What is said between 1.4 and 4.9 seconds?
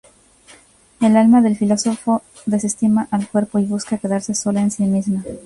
del filósofo desestima al cuerpo y busca quedarse sola en sí